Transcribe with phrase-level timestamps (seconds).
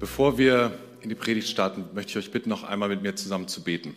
[0.00, 3.48] Bevor wir in die Predigt starten, möchte ich euch bitten, noch einmal mit mir zusammen
[3.48, 3.94] zu beten.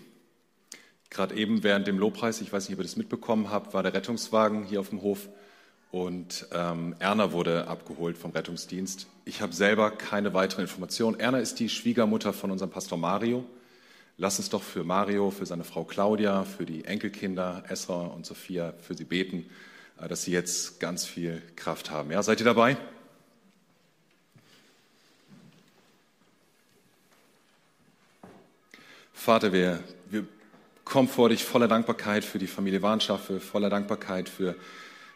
[1.09, 3.93] Gerade eben während dem Lobpreis, ich weiß nicht, ob ihr das mitbekommen habt, war der
[3.93, 5.29] Rettungswagen hier auf dem Hof
[5.91, 9.07] und ähm, Erna wurde abgeholt vom Rettungsdienst.
[9.23, 11.17] Ich habe selber keine weiteren Informationen.
[11.21, 13.45] Erna ist die Schwiegermutter von unserem Pastor Mario.
[14.17, 18.73] Lass uns doch für Mario, für seine Frau Claudia, für die Enkelkinder Esra und Sophia,
[18.81, 19.49] für sie beten,
[20.01, 22.11] äh, dass sie jetzt ganz viel Kraft haben.
[22.11, 22.75] Ja, seid ihr dabei?
[29.13, 30.25] Vater, wir, wir
[30.83, 34.55] kommen vor dich voller Dankbarkeit für die Familie Warnschaffe, voller Dankbarkeit für,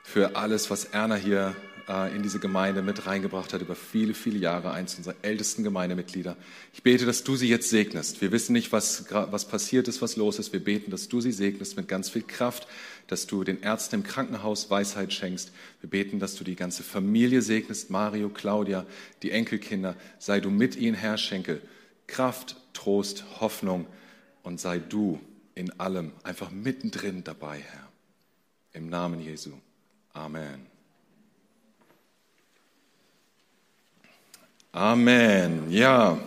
[0.03, 1.55] für alles, was Erna hier
[1.89, 6.37] äh, in diese Gemeinde mit reingebracht hat über viele, viele Jahre, eins unserer ältesten Gemeindemitglieder.
[6.73, 8.21] Ich bete, dass du sie jetzt segnest.
[8.21, 10.53] Wir wissen nicht, was, was passiert ist, was los ist.
[10.53, 12.67] Wir beten, dass du sie segnest mit ganz viel Kraft,
[13.07, 15.51] dass du den Ärzten im Krankenhaus Weisheit schenkst.
[15.81, 18.85] Wir beten, dass du die ganze Familie segnest, Mario, Claudia,
[19.23, 19.95] die Enkelkinder.
[20.19, 21.61] Sei du mit ihnen, Herr, schenke
[22.07, 23.85] Kraft, Trost, Hoffnung
[24.43, 25.19] und sei du
[25.55, 27.87] in allem einfach mittendrin dabei, Herr.
[28.73, 29.51] Im Namen Jesu.
[30.13, 30.65] Amen.
[34.71, 35.71] Amen.
[35.71, 36.19] Ja,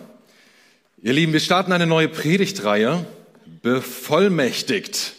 [1.02, 3.06] ihr Lieben, wir starten eine neue Predigtreihe,
[3.62, 5.14] bevollmächtigt.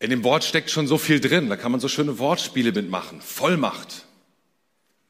[0.00, 3.20] In dem Wort steckt schon so viel drin, da kann man so schöne Wortspiele mitmachen.
[3.20, 4.06] Vollmacht,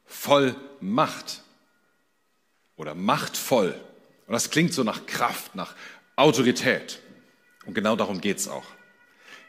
[0.05, 1.43] Vollmacht
[2.79, 3.75] oder machtvoll.
[4.25, 5.75] Und das klingt so nach Kraft, nach
[6.15, 6.99] Autorität.
[7.65, 8.65] Und genau darum geht es auch.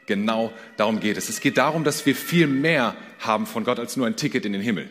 [0.05, 1.29] Genau darum geht es.
[1.29, 4.53] Es geht darum, dass wir viel mehr haben von Gott als nur ein Ticket in
[4.53, 4.89] den Himmel.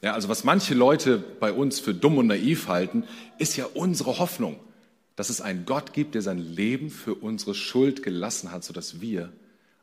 [0.00, 3.04] Ja, also was manche Leute bei uns für dumm und naiv halten,
[3.38, 4.58] ist ja unsere Hoffnung,
[5.16, 9.32] dass es einen Gott gibt, der sein Leben für unsere Schuld gelassen hat, sodass wir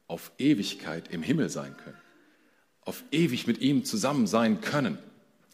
[0.07, 1.97] auf Ewigkeit im Himmel sein können.
[2.83, 4.97] Auf ewig mit ihm zusammen sein können.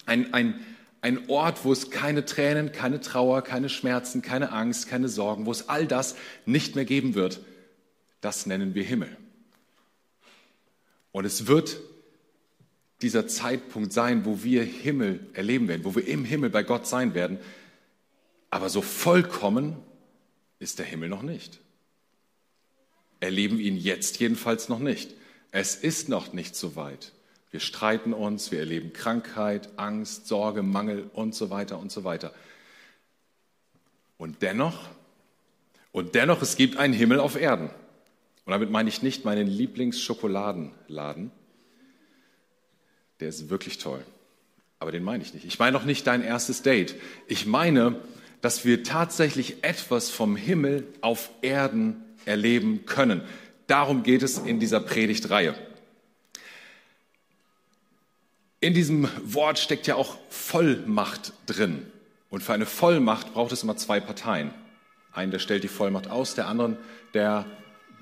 [0.05, 0.59] Ein, ein,
[1.01, 5.51] ein Ort, wo es keine Tränen, keine Trauer, keine Schmerzen, keine Angst, keine Sorgen, wo
[5.51, 6.15] es all das
[6.45, 7.41] nicht mehr geben wird,
[8.21, 9.15] das nennen wir Himmel.
[11.11, 11.79] Und es wird
[13.01, 17.13] dieser Zeitpunkt sein, wo wir Himmel erleben werden, wo wir im Himmel bei Gott sein
[17.13, 17.37] werden.
[18.49, 19.77] Aber so vollkommen
[20.59, 21.59] ist der Himmel noch nicht.
[23.19, 25.13] Erleben ihn jetzt jedenfalls noch nicht.
[25.51, 27.13] Es ist noch nicht so weit.
[27.51, 32.33] Wir streiten uns, wir erleben Krankheit, Angst, Sorge, Mangel und so weiter und so weiter.
[34.17, 34.89] Und dennoch,
[35.91, 37.69] und dennoch, es gibt einen Himmel auf Erden.
[38.45, 41.31] Und damit meine ich nicht meinen Lieblingsschokoladenladen.
[43.19, 44.03] Der ist wirklich toll.
[44.79, 45.45] Aber den meine ich nicht.
[45.45, 46.95] Ich meine auch nicht dein erstes Date.
[47.27, 47.99] Ich meine,
[48.41, 53.21] dass wir tatsächlich etwas vom Himmel auf Erden erleben können.
[53.65, 55.55] Darum geht es in dieser Predigtreihe.
[58.59, 61.85] In diesem Wort steckt ja auch Vollmacht drin.
[62.29, 64.51] Und für eine Vollmacht braucht es immer zwei Parteien.
[65.13, 66.77] Einen, der stellt die Vollmacht aus, der andere,
[67.13, 67.45] der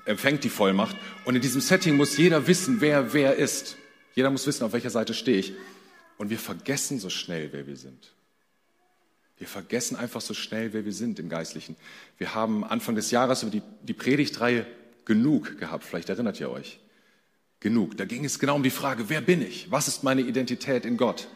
[0.06, 0.96] empfängt die Vollmacht.
[1.24, 3.76] Und in diesem Setting muss jeder wissen, wer wer ist.
[4.14, 5.52] Jeder muss wissen, auf welcher Seite stehe ich.
[6.16, 8.12] Und wir vergessen so schnell, wer wir sind.
[9.38, 11.76] Wir vergessen einfach so schnell, wer wir sind im Geistlichen.
[12.16, 14.66] Wir haben Anfang des Jahres über die, die Predigtreihe
[15.04, 15.84] genug gehabt.
[15.84, 16.78] Vielleicht erinnert ihr euch
[17.66, 17.96] genug.
[17.96, 19.68] Da ging es genau um die Frage, wer bin ich?
[19.72, 21.26] Was ist meine Identität in Gott?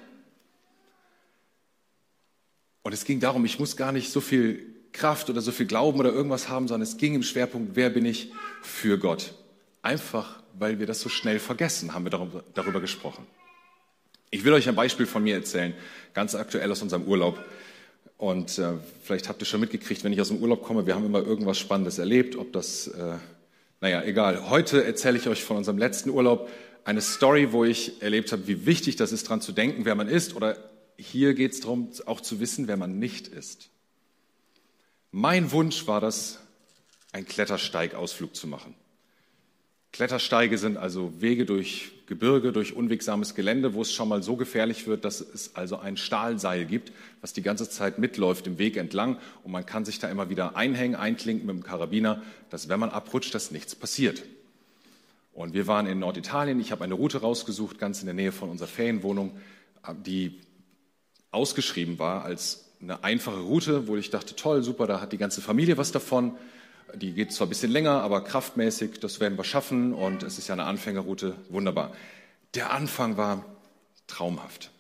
[2.83, 5.99] Und es ging darum, ich muss gar nicht so viel Kraft oder so viel Glauben
[5.99, 8.31] oder irgendwas haben, sondern es ging im Schwerpunkt, wer bin ich
[8.63, 9.35] für Gott?
[9.83, 12.11] Einfach, weil wir das so schnell vergessen, haben wir
[12.55, 13.27] darüber, gesprochen.
[14.31, 15.75] Ich will euch ein Beispiel von mir erzählen,
[16.15, 17.45] ganz aktuell aus unserem Urlaub.
[18.19, 21.07] Und äh, vielleicht habt ihr schon mitgekriegt, wenn ich aus dem Urlaub komme, wir haben
[21.07, 23.17] immer irgendwas Spannendes erlebt, ob das äh,
[23.81, 24.51] naja, egal.
[24.51, 26.51] Heute erzähle ich euch von unserem letzten Urlaub
[26.85, 30.09] eine Story, wo ich erlebt habe, wie wichtig das ist, daran zu denken, wer man
[30.09, 30.37] ist.
[30.37, 30.57] Oder
[30.97, 33.71] hier geht es darum, auch zu wissen, wer man nicht ist.
[35.11, 36.39] Mein Wunsch war das,
[37.13, 38.75] einen Klettersteigausflug zu machen.
[39.93, 44.89] Klettersteige sind also Wege durch Gebirge, durch unwegsames Gelände, wo es schon mal so gefährlich
[44.89, 46.91] wird, dass es also ein Stahlseil gibt,
[47.21, 50.57] was die ganze Zeit mitläuft im Weg entlang und man kann sich da immer wieder
[50.57, 52.21] einhängen, einklinken mit dem Karabiner,
[52.51, 54.25] dass wenn man abrutscht, dass nichts passiert.
[55.33, 58.51] Und wir waren in Norditalien, ich habe eine Route rausgesucht, ganz in der Nähe von
[58.51, 59.39] unserer Ferienwohnung,
[60.05, 60.41] die
[61.31, 65.41] ausgeschrieben war als eine einfache Route, wo ich dachte, toll, super, da hat die ganze
[65.41, 66.33] Familie was davon.
[66.95, 70.49] Die geht zwar ein bisschen länger, aber kraftmäßig, das werden wir schaffen und es ist
[70.49, 71.93] ja eine Anfängerroute, wunderbar.
[72.55, 73.45] Der Anfang war
[74.07, 74.71] traumhaft.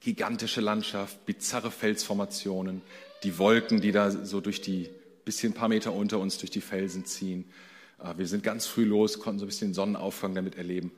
[0.00, 2.82] Gigantische Landschaft, bizarre Felsformationen,
[3.22, 4.90] die Wolken, die da so durch die,
[5.24, 7.46] bisschen paar Meter unter uns durch die Felsen ziehen.
[7.98, 10.92] Ah, wir sind ganz früh los, konnten so ein bisschen Sonnenaufgang damit erleben.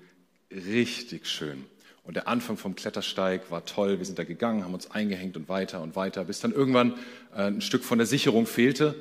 [0.51, 1.65] Richtig schön.
[2.03, 3.99] Und der Anfang vom Klettersteig war toll.
[3.99, 6.95] Wir sind da gegangen, haben uns eingehängt und weiter und weiter, bis dann irgendwann
[7.35, 8.95] äh, ein Stück von der Sicherung fehlte.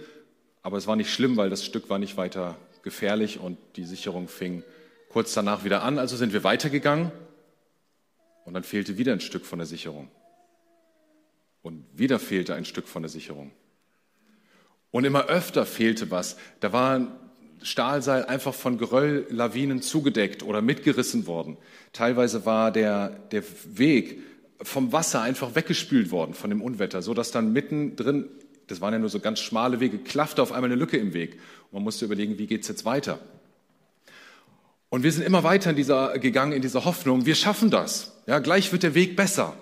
[0.66, 4.28] Aber es war nicht schlimm, weil das Stück war nicht weiter gefährlich und die Sicherung
[4.28, 4.64] fing
[5.10, 6.00] kurz danach wieder an.
[6.00, 7.12] Also sind wir weitergegangen
[8.46, 10.10] und dann fehlte wieder ein Stück von der Sicherung.
[11.62, 13.52] Und wieder fehlte ein Stück von der Sicherung.
[14.90, 16.36] Und immer öfter fehlte was.
[16.62, 17.12] Da war ein
[17.62, 21.58] Stahlseil einfach von Gerölllawinen zugedeckt oder mitgerissen worden.
[21.94, 24.20] Teilweise war der, der Weg
[24.64, 28.30] vom Wasser einfach weggespült worden von dem Unwetter, so dass dann mittendrin,
[28.68, 31.36] das waren ja nur so ganz schmale Wege, klaffte auf einmal eine Lücke im Weg.
[31.66, 33.20] Und man musste überlegen, wie geht's jetzt weiter?
[34.90, 38.14] Und wir sind immer weiter in dieser, gegangen in dieser Hoffnung, wir schaffen das.
[38.28, 39.56] Ja, gleich wird der Weg besser.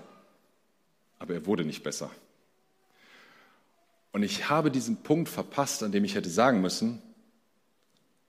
[1.20, 2.12] Aber er wurde nicht besser.
[4.12, 7.02] Und ich habe diesen Punkt verpasst, an dem ich hätte sagen müssen,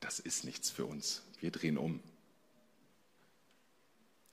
[0.00, 1.22] das ist nichts für uns.
[1.40, 2.00] Wir drehen um.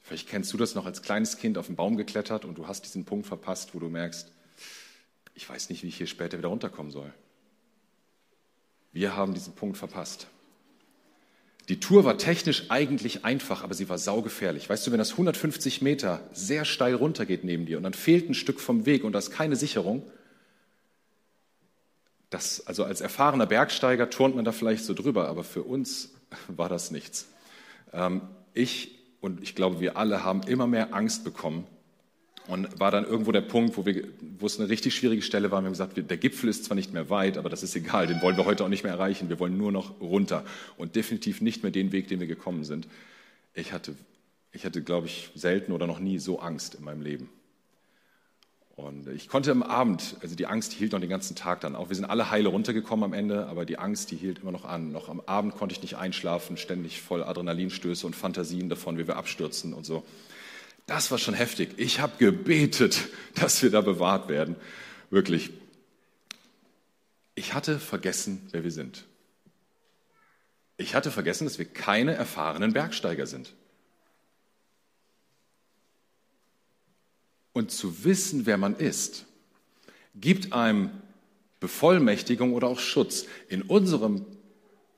[0.01, 2.85] Vielleicht kennst du das noch als kleines Kind auf den Baum geklettert und du hast
[2.85, 4.31] diesen Punkt verpasst, wo du merkst,
[5.41, 7.11] ich weiß nicht, wie ich hier später wieder runterkommen soll.
[8.91, 10.27] Wir haben diesen Punkt verpasst.
[11.67, 14.69] Die Tour war technisch eigentlich einfach, aber sie war saugefährlich.
[14.69, 18.35] Weißt du, wenn das 150 Meter sehr steil runtergeht neben dir und dann fehlt ein
[18.35, 20.03] Stück vom Weg und da ist keine Sicherung,
[22.29, 26.13] das, also als erfahrener Bergsteiger turnt man da vielleicht so drüber, aber für uns
[26.49, 27.29] war das nichts.
[27.93, 28.21] Ähm,
[28.53, 31.65] ich und ich glaube, wir alle haben immer mehr Angst bekommen
[32.47, 34.07] und war dann irgendwo der Punkt, wo, wir,
[34.39, 35.61] wo es eine richtig schwierige Stelle war.
[35.61, 38.21] Wir haben gesagt, der Gipfel ist zwar nicht mehr weit, aber das ist egal, den
[38.21, 39.29] wollen wir heute auch nicht mehr erreichen.
[39.29, 40.43] Wir wollen nur noch runter
[40.77, 42.87] und definitiv nicht mehr den Weg, den wir gekommen sind.
[43.53, 43.95] Ich hatte,
[44.51, 47.29] ich hatte, glaube ich, selten oder noch nie so Angst in meinem Leben.
[48.75, 51.89] Und ich konnte am Abend, also die Angst hielt noch den ganzen Tag dann auch.
[51.89, 54.91] Wir sind alle heile runtergekommen am Ende, aber die Angst, die hielt immer noch an.
[54.91, 59.17] Noch am Abend konnte ich nicht einschlafen, ständig voll Adrenalinstöße und Fantasien davon, wie wir
[59.17, 60.03] abstürzen und so.
[60.85, 61.71] Das war schon heftig.
[61.77, 64.55] Ich habe gebetet, dass wir da bewahrt werden.
[65.09, 65.51] Wirklich.
[67.35, 69.05] Ich hatte vergessen, wer wir sind.
[70.77, 73.53] Ich hatte vergessen, dass wir keine erfahrenen Bergsteiger sind.
[77.53, 79.25] Und zu wissen, wer man ist,
[80.15, 80.89] gibt einem
[81.59, 83.25] Bevollmächtigung oder auch Schutz.
[83.47, 84.25] In unserem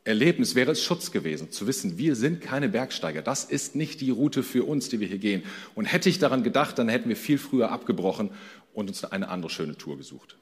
[0.06, 3.22] Erlebnis wäre es Schutz gewesen, zu wissen, wir sind keine Bergsteiger.
[3.22, 5.44] Das ist nicht die Route für uns, die wir hier gehen.
[5.76, 8.30] Und hätte ich daran gedacht, dann hätten wir viel früher abgebrochen
[8.74, 10.38] und uns eine andere schöne Tour gesucht.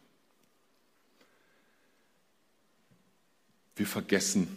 [3.76, 4.48] Wir vergessen,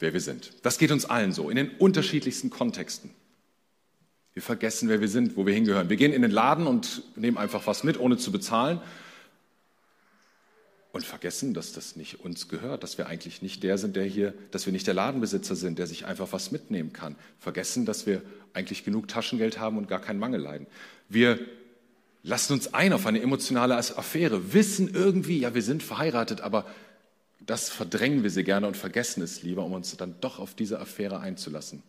[0.00, 0.52] wer wir sind.
[0.62, 3.10] Das geht uns allen so, in den unterschiedlichsten Kontexten.
[4.34, 5.88] Wir vergessen, wer wir sind, wo wir hingehören.
[5.88, 8.80] Wir gehen in den Laden und nehmen einfach was mit, ohne zu bezahlen.
[10.92, 14.34] Und vergessen, dass das nicht uns gehört, dass wir eigentlich nicht der sind, der hier,
[14.50, 17.16] dass wir nicht der Ladenbesitzer sind, der sich einfach was mitnehmen kann.
[17.38, 18.20] Vergessen, dass wir
[18.52, 20.66] eigentlich genug Taschengeld haben und gar keinen Mangel leiden.
[21.08, 21.38] Wir
[22.22, 26.66] lassen uns ein auf eine emotionale Affäre, wissen irgendwie, ja, wir sind verheiratet, aber
[27.40, 30.78] das verdrängen wir sehr gerne und vergessen es lieber, um uns dann doch auf diese
[30.78, 31.82] Affäre einzulassen.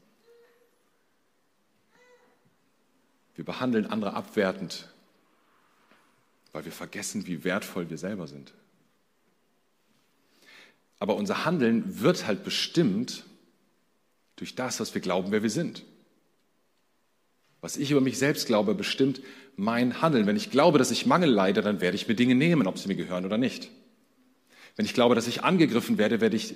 [3.36, 4.88] Wir behandeln andere abwertend,
[6.54, 8.54] weil wir vergessen, wie wertvoll wir selber sind.
[11.04, 13.26] Aber unser Handeln wird halt bestimmt
[14.38, 15.84] durch das, was wir glauben, wer wir sind.
[17.60, 19.20] Was ich über mich selbst glaube, bestimmt
[19.58, 20.28] mein Handeln.
[20.28, 22.88] Wenn ich glaube, dass ich Mangel leide, dann werde ich mir Dinge nehmen, ob sie
[22.88, 23.70] mir gehören oder nicht.
[24.78, 26.56] Wenn ich glaube, dass ich angegriffen werde, werde ich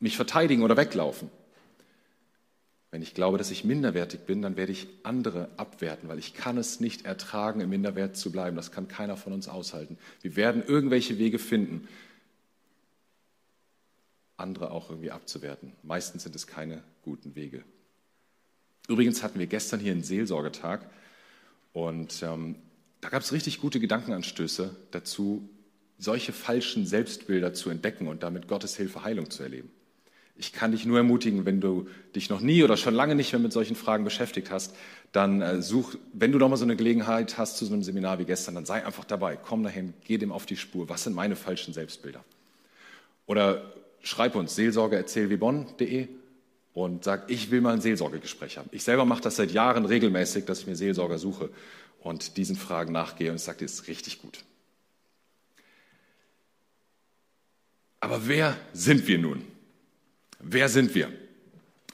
[0.00, 1.30] mich verteidigen oder weglaufen.
[2.90, 6.58] Wenn ich glaube, dass ich minderwertig bin, dann werde ich andere abwerten, weil ich kann
[6.58, 8.56] es nicht ertragen, im Minderwert zu bleiben.
[8.56, 9.98] Das kann keiner von uns aushalten.
[10.20, 11.86] Wir werden irgendwelche Wege finden,
[14.38, 15.72] andere auch irgendwie abzuwerten.
[15.82, 17.62] Meistens sind es keine guten Wege.
[18.88, 20.88] Übrigens hatten wir gestern hier einen Seelsorgetag
[21.72, 22.56] und ähm,
[23.00, 25.48] da gab es richtig gute Gedankenanstöße dazu,
[25.98, 29.70] solche falschen Selbstbilder zu entdecken und damit Gottes Hilfe Heilung zu erleben.
[30.36, 33.40] Ich kann dich nur ermutigen, wenn du dich noch nie oder schon lange nicht mehr
[33.40, 34.74] mit solchen Fragen beschäftigt hast,
[35.10, 38.20] dann äh, such, wenn du doch mal so eine Gelegenheit hast zu so einem Seminar
[38.20, 40.88] wie gestern, dann sei einfach dabei, komm dahin, geh dem auf die Spur.
[40.88, 42.24] Was sind meine falschen Selbstbilder?
[43.26, 46.08] Oder schreib uns seelsorge.clwbonn.de
[46.74, 48.68] und sag, ich will mal ein Seelsorgegespräch haben.
[48.72, 51.50] Ich selber mache das seit Jahren regelmäßig, dass ich mir Seelsorger suche
[52.00, 54.44] und diesen Fragen nachgehe und sage dir, ist richtig gut.
[58.00, 59.42] Aber wer sind wir nun?
[60.38, 61.12] Wer sind wir?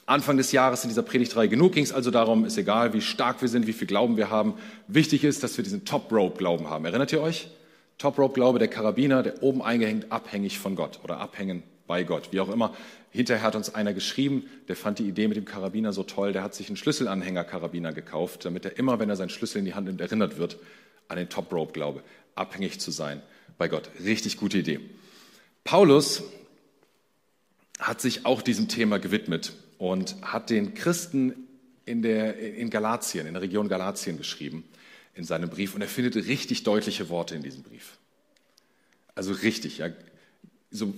[0.06, 3.40] Anfang des Jahres in dieser Predigtreihe genug ging es also darum, ist egal, wie stark
[3.40, 4.54] wir sind, wie viel Glauben wir haben.
[4.86, 6.84] Wichtig ist, dass wir diesen Top-Rope-Glauben haben.
[6.84, 7.48] Erinnert ihr euch?
[7.96, 12.32] Top-Rope-Glaube, der Karabiner, der oben eingehängt, abhängig von Gott oder abhängen bei Gott.
[12.32, 12.74] Wie auch immer,
[13.10, 16.42] hinterher hat uns einer geschrieben, der fand die Idee mit dem Karabiner so toll, der
[16.42, 19.86] hat sich einen Schlüsselanhänger-Karabiner gekauft, damit er immer, wenn er seinen Schlüssel in die Hand
[19.86, 20.58] nimmt, erinnert wird
[21.08, 22.02] an den Top Rope Glaube,
[22.34, 23.22] abhängig zu sein
[23.58, 23.90] bei Gott.
[24.02, 24.80] Richtig gute Idee.
[25.64, 26.22] Paulus
[27.78, 31.34] hat sich auch diesem Thema gewidmet und hat den Christen
[31.84, 34.64] in, der, in Galatien, in der Region Galatien geschrieben,
[35.14, 35.74] in seinem Brief.
[35.74, 37.98] Und er findet richtig deutliche Worte in diesem Brief.
[39.14, 39.88] Also richtig, ja.
[40.76, 40.92] So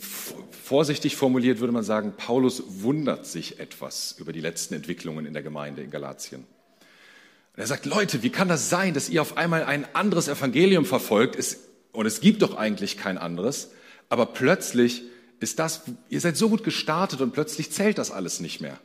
[0.65, 5.43] vorsichtig formuliert würde man sagen, Paulus wundert sich etwas über die letzten Entwicklungen in der
[5.43, 6.41] Gemeinde in Galatien.
[6.41, 10.87] Und er sagt, Leute, wie kann das sein, dass ihr auf einmal ein anderes Evangelium
[10.87, 11.37] verfolgt?
[11.37, 11.59] Es,
[11.93, 13.71] und es gibt doch eigentlich kein anderes.
[14.09, 15.03] Aber plötzlich
[15.41, 18.81] ist das, ihr seid so gut gestartet und plötzlich zählt das alles nicht mehr.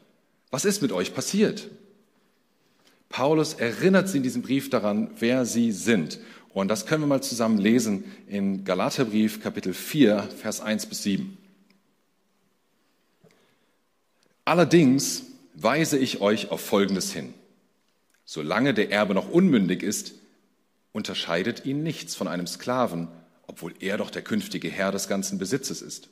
[0.50, 1.70] Was ist mit euch passiert?
[3.08, 6.20] Paulus erinnert sie in diesem Brief daran, wer sie sind.
[6.54, 11.38] Und das können wir mal zusammen lesen in Galaterbrief Kapitel 4, Vers 1 bis 7.
[14.44, 17.34] Allerdings weise ich euch auf Folgendes hin.
[18.26, 20.14] Solange der Erbe noch unmündig ist,
[20.92, 23.08] unterscheidet ihn nichts von einem Sklaven,
[23.48, 26.10] obwohl er doch der künftige Herr des ganzen Besitzes ist.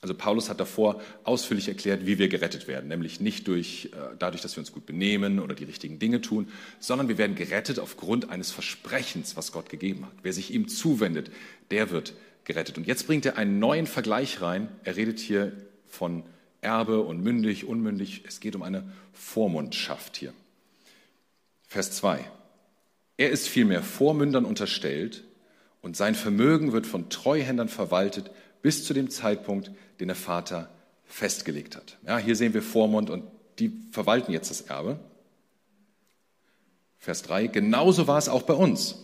[0.00, 4.42] Also Paulus hat davor ausführlich erklärt, wie wir gerettet werden, nämlich nicht durch, äh, dadurch,
[4.42, 8.30] dass wir uns gut benehmen oder die richtigen Dinge tun, sondern wir werden gerettet aufgrund
[8.30, 10.12] eines Versprechens, was Gott gegeben hat.
[10.22, 11.30] Wer sich ihm zuwendet,
[11.72, 12.14] der wird
[12.44, 12.78] gerettet.
[12.78, 14.68] Und jetzt bringt er einen neuen Vergleich rein.
[14.84, 15.52] Er redet hier
[15.86, 16.22] von
[16.60, 18.22] Erbe und mündig, unmündig.
[18.26, 20.32] Es geht um eine Vormundschaft hier.
[21.66, 22.24] Vers 2.
[23.16, 25.24] Er ist vielmehr Vormündern unterstellt
[25.82, 28.30] und sein Vermögen wird von Treuhändern verwaltet
[28.68, 30.68] bis zu dem Zeitpunkt, den der Vater
[31.06, 31.96] festgelegt hat.
[32.06, 33.24] Ja, hier sehen wir Vormund und
[33.58, 35.00] die verwalten jetzt das Erbe.
[36.98, 38.96] Vers 3, genauso war es auch bei uns.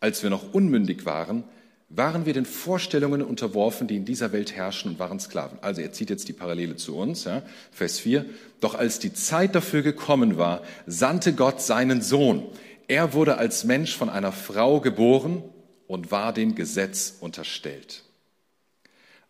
[0.00, 1.44] Als wir noch unmündig waren,
[1.88, 5.58] waren wir den Vorstellungen unterworfen, die in dieser Welt herrschen und waren Sklaven.
[5.62, 7.24] Also er zieht jetzt die Parallele zu uns.
[7.24, 7.40] Ja.
[7.72, 8.26] Vers 4,
[8.60, 12.44] doch als die Zeit dafür gekommen war, sandte Gott seinen Sohn.
[12.86, 15.42] Er wurde als Mensch von einer Frau geboren
[15.86, 18.04] und war dem Gesetz unterstellt.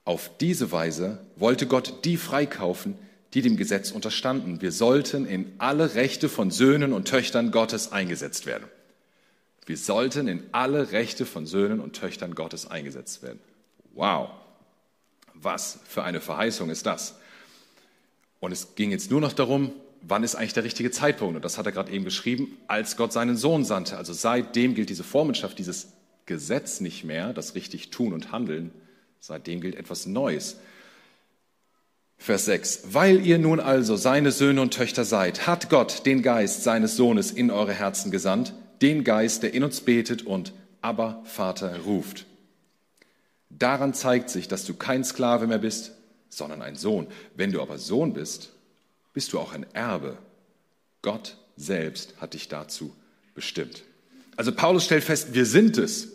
[0.09, 2.97] Auf diese Weise wollte Gott die freikaufen,
[3.35, 4.63] die dem Gesetz unterstanden.
[4.63, 8.65] Wir sollten in alle Rechte von Söhnen und Töchtern Gottes eingesetzt werden.
[9.67, 13.39] Wir sollten in alle Rechte von Söhnen und Töchtern Gottes eingesetzt werden.
[13.93, 14.31] Wow,
[15.35, 17.17] was für eine Verheißung ist das?
[18.41, 21.37] Und es ging jetzt nur noch darum, wann ist eigentlich der richtige Zeitpunkt?
[21.37, 23.99] Und das hat er gerade eben geschrieben, als Gott seinen Sohn sandte.
[23.99, 25.89] Also seitdem gilt diese Vormundschaft, dieses
[26.25, 28.71] Gesetz nicht mehr, das richtig tun und handeln,
[29.21, 30.57] Seitdem gilt etwas Neues.
[32.19, 32.81] Vers 6.
[32.93, 37.31] Weil ihr nun also seine Söhne und Töchter seid, hat Gott den Geist seines Sohnes
[37.31, 42.27] in eure Herzen gesandt, den Geist, der in uns betet und aber Vater ruft.
[43.51, 45.93] Daran zeigt sich, dass du kein Sklave mehr bist,
[46.29, 47.07] sondern ein Sohn.
[47.35, 48.51] Wenn du aber Sohn bist,
[49.15, 50.19] bist du auch ein Erbe.
[51.03, 52.95] Gott selbst hat dich dazu
[53.35, 53.85] bestimmt.
[54.37, 56.09] Also Paulus stellt fest, wir sind es.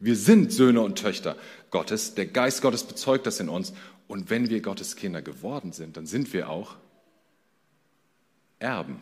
[0.00, 1.36] Wir sind Söhne und Töchter
[1.70, 2.14] Gottes.
[2.14, 3.72] Der Geist Gottes bezeugt das in uns.
[4.08, 6.76] Und wenn wir Gottes Kinder geworden sind, dann sind wir auch
[8.58, 9.00] Erben.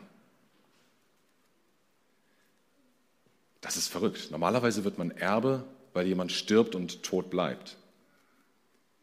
[3.61, 4.31] Das ist verrückt.
[4.31, 7.77] Normalerweise wird man Erbe, weil jemand stirbt und tot bleibt.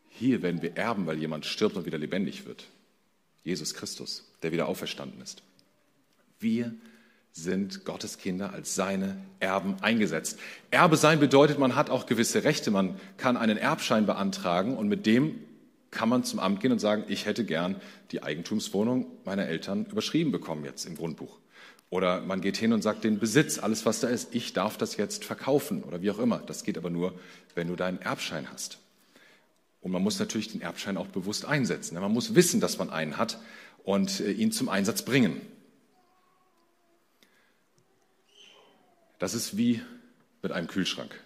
[0.09, 2.67] Hier werden wir erben, weil jemand stirbt und wieder lebendig wird.
[3.43, 5.43] Jesus Christus, der wieder auferstanden ist.
[6.39, 6.73] Wir
[7.35, 10.39] sind Gottes Kinder als seine Erben eingesetzt.
[10.71, 12.71] Erbe sein bedeutet, man hat auch gewisse Rechte.
[12.71, 15.35] Man kann einen Erbschein beantragen und mit dem
[15.91, 17.75] kann man zum Amt gehen und sagen, ich hätte gern
[18.11, 21.37] die Eigentumswohnung meiner Eltern überschrieben bekommen jetzt im Grundbuch.
[21.89, 24.95] Oder man geht hin und sagt den Besitz, alles was da ist, ich darf das
[24.95, 26.39] jetzt verkaufen oder wie auch immer.
[26.39, 27.13] Das geht aber nur,
[27.53, 28.79] wenn du deinen Erbschein hast.
[29.81, 31.99] Und man muss natürlich den Erbschein auch bewusst einsetzen.
[31.99, 33.39] Man muss wissen, dass man einen hat
[33.83, 35.41] und äh, ihn zum Einsatz bringen.
[39.25, 39.81] Das ist wie
[40.43, 41.19] mit einem Kühlschrank.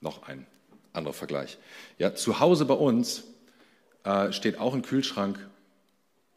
[0.00, 0.44] Noch ein
[0.92, 1.56] anderer Vergleich.
[1.98, 3.22] Ja, zu Hause bei uns
[4.02, 5.38] äh, steht auch ein Kühlschrank.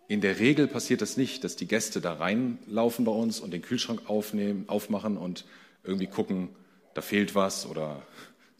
[0.08, 3.64] In der Regel passiert das nicht, dass die Gäste da reinlaufen bei uns und den
[3.64, 5.44] Kühlschrank aufnehmen, aufmachen und
[5.84, 6.50] irgendwie gucken,
[6.94, 8.04] da fehlt was oder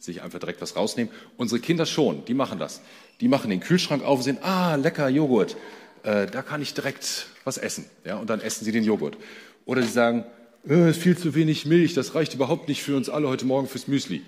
[0.00, 1.14] sich einfach direkt was rausnehmen.
[1.36, 2.80] Unsere Kinder schon, die machen das.
[3.20, 5.56] Die machen den Kühlschrank auf und sehen, ah, lecker Joghurt,
[6.02, 7.84] äh, da kann ich direkt was essen.
[8.04, 9.16] Ja, und dann essen sie den Joghurt.
[9.64, 10.24] Oder sie sagen,
[10.68, 13.68] äh, ist viel zu wenig Milch, das reicht überhaupt nicht für uns alle heute Morgen
[13.68, 14.22] fürs Müsli.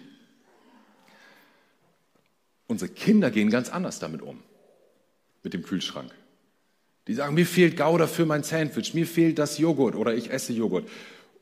[2.66, 4.38] Unsere Kinder gehen ganz anders damit um,
[5.42, 6.12] mit dem Kühlschrank.
[7.09, 10.52] Die sagen, mir fehlt Gouda für mein Sandwich, mir fehlt das Joghurt oder ich esse
[10.52, 10.88] Joghurt.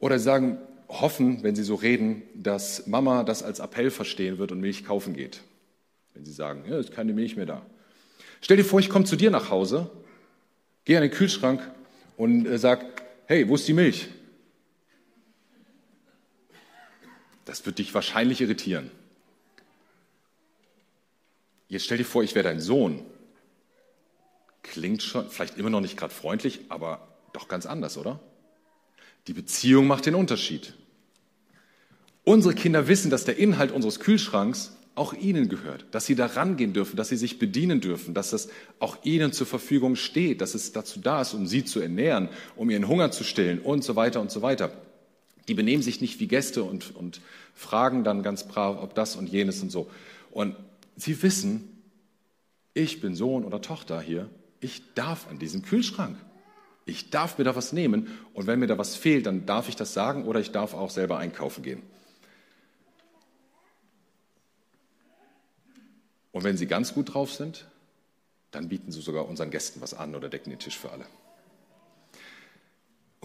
[0.00, 4.61] Oder sagen, hoffen, wenn sie so reden, dass Mama das als Appell verstehen wird und
[4.61, 5.43] Milch kaufen geht.
[6.14, 7.67] wenn sie sagen, ja, ist keine Milch mehr da.
[8.40, 9.90] Stell dir vor, ich komme zu dir nach Hause,
[10.85, 11.61] gehe an den Kühlschrank
[12.17, 12.85] und äh, sag,
[13.26, 14.09] hey, wo ist die Milch?
[17.49, 18.90] Das wird dich wahrscheinlich irritieren.
[21.69, 23.00] Jetzt stell dir vor, ich wäre dein Sohn.
[24.62, 28.21] Klingt schon, vielleicht immer noch nicht gerade freundlich, aber doch ganz anders, oder?
[29.28, 30.75] Die Beziehung macht den Unterschied.
[32.23, 36.75] Unsere Kinder wissen, dass der Inhalt unseres Kühlschranks auch ihnen gehört, dass sie da rangehen
[36.75, 40.73] dürfen, dass sie sich bedienen dürfen, dass das auch ihnen zur Verfügung steht, dass es
[40.73, 44.21] dazu da ist, um sie zu ernähren, um ihren Hunger zu stillen und so weiter
[44.21, 44.71] und so weiter.
[45.49, 47.21] Die benehmen sich nicht wie Gäste und, und
[47.55, 49.90] fragen dann ganz brav, ob das und jenes und so.
[50.31, 50.55] Und
[50.97, 51.83] sie wissen,
[52.75, 54.28] ich bin Sohn oder Tochter hier,
[54.61, 56.17] ich darf an diesen Kühlschrank.
[56.85, 59.76] Ich darf mir da was nehmen und wenn mir da was fehlt, dann darf ich
[59.76, 61.83] das sagen oder ich darf auch selber einkaufen gehen.
[66.33, 67.67] Und wenn sie ganz gut drauf sind,
[68.50, 71.05] dann bieten sie sogar unseren Gästen was an oder decken den Tisch für alle.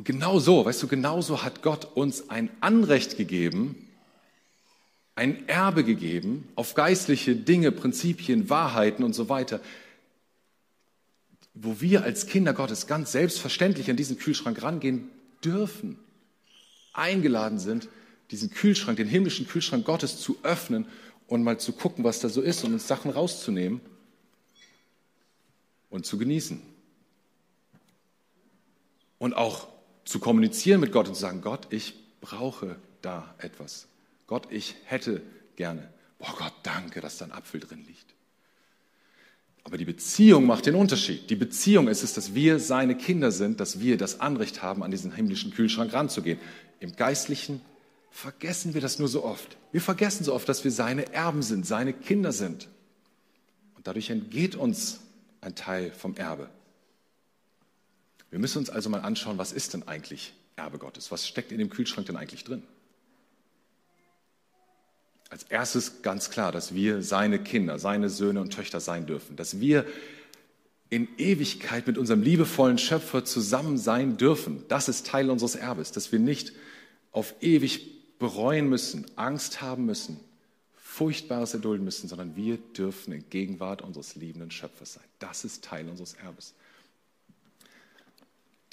[0.03, 3.87] Und genau so, weißt du, genau so hat Gott uns ein Anrecht gegeben,
[5.15, 9.61] ein Erbe gegeben auf geistliche Dinge, Prinzipien, Wahrheiten und so weiter,
[11.53, 15.09] wo wir als Kinder Gottes ganz selbstverständlich an diesen Kühlschrank rangehen
[15.41, 15.97] dürfen,
[16.91, 17.87] eingeladen sind,
[18.29, 20.85] diesen Kühlschrank, den himmlischen Kühlschrank Gottes zu öffnen
[21.27, 23.79] und mal zu gucken, was da so ist und uns Sachen rauszunehmen
[25.89, 26.61] und zu genießen.
[29.17, 29.72] Und auch
[30.05, 33.87] zu kommunizieren mit Gott und zu sagen, Gott, ich brauche da etwas.
[34.27, 35.21] Gott, ich hätte
[35.55, 35.89] gerne.
[36.19, 38.13] Boah Gott, danke, dass da ein Apfel drin liegt.
[39.63, 41.29] Aber die Beziehung macht den Unterschied.
[41.29, 44.91] Die Beziehung ist es, dass wir seine Kinder sind, dass wir das Anrecht haben, an
[44.91, 46.39] diesen himmlischen Kühlschrank ranzugehen.
[46.79, 47.61] Im Geistlichen
[48.11, 49.57] vergessen wir das nur so oft.
[49.71, 52.67] Wir vergessen so oft, dass wir seine Erben sind, seine Kinder sind.
[53.75, 54.99] Und dadurch entgeht uns
[55.41, 56.49] ein Teil vom Erbe.
[58.33, 61.11] Wir müssen uns also mal anschauen, was ist denn eigentlich Erbe Gottes?
[61.11, 62.63] Was steckt in dem Kühlschrank denn eigentlich drin?
[65.29, 69.59] Als erstes ganz klar, dass wir seine Kinder, seine Söhne und Töchter sein dürfen, dass
[69.59, 69.85] wir
[70.89, 74.63] in Ewigkeit mit unserem liebevollen Schöpfer zusammen sein dürfen.
[74.67, 76.53] Das ist Teil unseres Erbes, dass wir nicht
[77.11, 80.19] auf ewig bereuen müssen, Angst haben müssen,
[80.73, 85.03] Furchtbares erdulden müssen, sondern wir dürfen in Gegenwart unseres liebenden Schöpfers sein.
[85.19, 86.55] Das ist Teil unseres Erbes.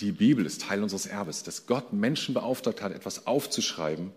[0.01, 4.13] Die Bibel ist Teil unseres Erbes, dass Gott Menschen beauftragt hat, etwas aufzuschreiben,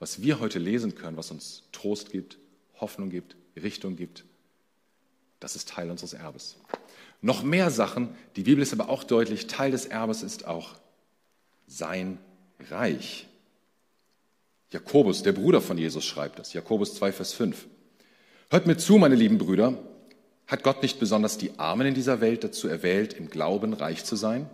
[0.00, 2.38] was wir heute lesen können, was uns Trost gibt,
[2.80, 4.24] Hoffnung gibt, Richtung gibt.
[5.38, 6.56] Das ist Teil unseres Erbes.
[7.20, 10.74] Noch mehr Sachen, die Bibel ist aber auch deutlich, Teil des Erbes ist auch
[11.68, 12.18] sein
[12.70, 13.28] Reich.
[14.70, 16.52] Jakobus, der Bruder von Jesus, schreibt das.
[16.52, 17.66] Jakobus 2, Vers 5.
[18.50, 19.78] Hört mir zu, meine lieben Brüder.
[20.48, 24.16] Hat Gott nicht besonders die Armen in dieser Welt dazu erwählt, im Glauben reich zu
[24.16, 24.50] sein?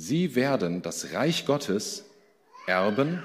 [0.00, 2.06] Sie werden das Reich Gottes
[2.66, 3.22] erben,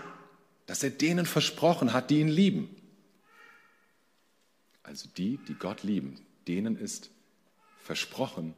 [0.65, 2.69] das er denen versprochen hat, die ihn lieben.
[4.83, 7.11] Also die, die Gott lieben, denen ist
[7.79, 8.55] versprochen,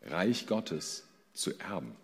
[0.00, 1.96] Reich Gottes zu erben.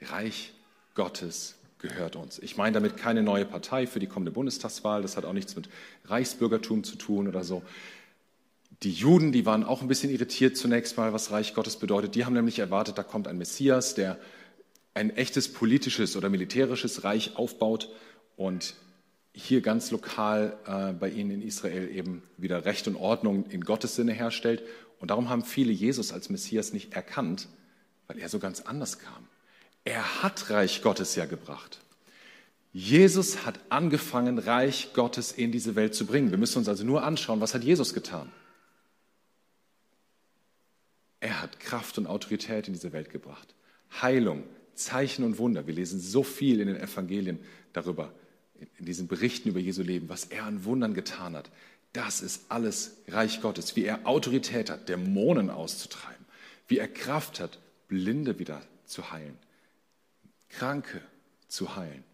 [0.00, 0.52] Reich
[0.96, 2.40] Gottes gehört uns.
[2.40, 5.68] Ich meine damit keine neue Partei für die kommende Bundestagswahl, das hat auch nichts mit
[6.06, 7.62] Reichsbürgertum zu tun oder so.
[8.82, 12.14] Die Juden, die waren auch ein bisschen irritiert zunächst mal, was Reich Gottes bedeutet.
[12.14, 14.18] Die haben nämlich erwartet, da kommt ein Messias, der
[14.94, 17.90] ein echtes politisches oder militärisches Reich aufbaut
[18.36, 18.74] und
[19.32, 23.94] hier ganz lokal äh, bei ihnen in Israel eben wieder Recht und Ordnung in Gottes
[23.94, 24.62] Sinne herstellt.
[24.98, 27.48] Und darum haben viele Jesus als Messias nicht erkannt,
[28.06, 29.28] weil er so ganz anders kam.
[29.84, 31.80] Er hat Reich Gottes ja gebracht.
[32.72, 36.30] Jesus hat angefangen, Reich Gottes in diese Welt zu bringen.
[36.30, 38.32] Wir müssen uns also nur anschauen, was hat Jesus getan.
[41.20, 43.54] Er hat Kraft und Autorität in diese Welt gebracht.
[44.00, 45.66] Heilung, Zeichen und Wunder.
[45.66, 47.38] Wir lesen so viel in den Evangelien
[47.72, 48.12] darüber,
[48.78, 51.50] in diesen Berichten über Jesu Leben, was er an Wundern getan hat.
[51.92, 56.24] Das ist alles Reich Gottes, wie er Autorität hat, Dämonen auszutreiben,
[56.68, 59.38] wie er Kraft hat, Blinde wieder zu heilen,
[60.50, 61.00] Kranke
[61.48, 62.04] zu heilen.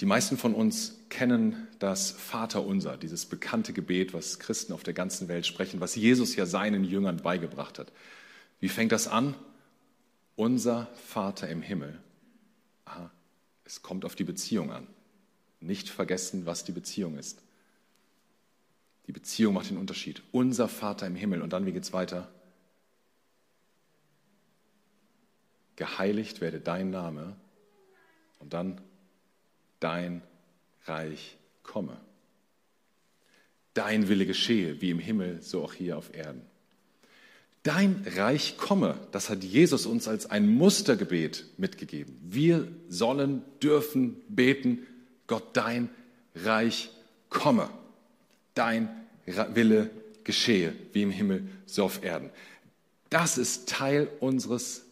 [0.00, 5.28] Die meisten von uns kennen das Vaterunser, dieses bekannte Gebet, was Christen auf der ganzen
[5.28, 7.92] Welt sprechen, was Jesus ja seinen Jüngern beigebracht hat.
[8.60, 9.34] Wie fängt das an?
[10.36, 11.98] Unser Vater im Himmel.
[12.84, 13.10] Aha,
[13.64, 14.86] es kommt auf die Beziehung an.
[15.60, 17.42] Nicht vergessen, was die Beziehung ist.
[19.08, 20.22] Die Beziehung macht den Unterschied.
[20.30, 21.42] Unser Vater im Himmel.
[21.42, 22.28] Und dann, wie geht es weiter?
[25.78, 27.36] geheiligt werde dein Name.
[28.40, 28.80] Und dann
[29.80, 30.22] dein
[30.84, 31.98] Reich komme.
[33.74, 36.42] Dein Wille geschehe, wie im Himmel, so auch hier auf Erden.
[37.62, 42.16] Dein Reich komme, das hat Jesus uns als ein Mustergebet mitgegeben.
[42.22, 44.86] Wir sollen, dürfen beten,
[45.26, 45.90] Gott, dein
[46.34, 46.90] Reich
[47.28, 47.68] komme.
[48.54, 48.88] Dein
[49.26, 49.90] Wille
[50.24, 52.30] geschehe, wie im Himmel, so auf Erden.
[53.10, 54.84] Das ist Teil unseres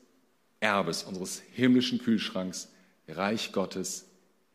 [0.60, 2.68] Erbes, unseres himmlischen Kühlschranks,
[3.08, 4.06] Reich Gottes,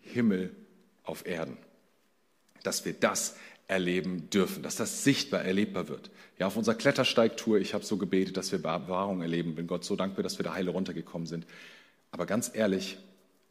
[0.02, 0.56] Himmel
[1.04, 1.58] auf Erden.
[2.64, 3.36] Dass wir das
[3.68, 6.12] erleben dürfen, dass das sichtbar erlebbar wird.
[6.38, 9.56] Ja, auf unserer Klettersteigtour, ich habe so gebetet, dass wir Bewahrung erleben.
[9.56, 11.46] Bin Gott so dankbar, dass wir da heile runtergekommen sind.
[12.12, 12.98] Aber ganz ehrlich,